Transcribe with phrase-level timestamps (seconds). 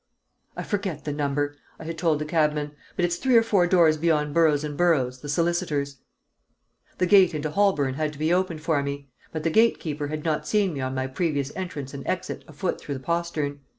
[0.57, 3.97] "I forget the number," I had told the cabman, "but it's three or four doors
[3.97, 5.99] beyond Burroughs and Burroughs, the solicitors."
[6.97, 10.25] The gate into Holborn had to be opened for me, but the gate keeper had
[10.25, 13.59] not seen me on my previous entrance and exit afoot through the postern.